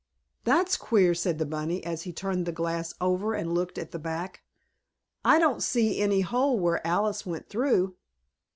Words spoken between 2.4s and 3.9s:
the glass over and looked